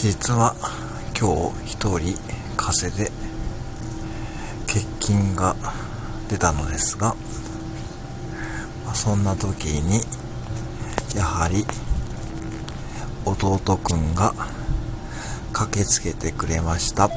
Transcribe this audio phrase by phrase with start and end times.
[0.00, 0.54] 実は
[1.20, 2.16] 今日一人
[2.56, 3.10] 風邪で
[4.68, 5.56] 欠勤が
[6.28, 7.16] 出たのですが、
[8.86, 10.02] まあ、そんな時に
[11.16, 11.64] やはり
[13.24, 14.34] 弟くんが
[15.52, 17.10] 駆けつけてくれました。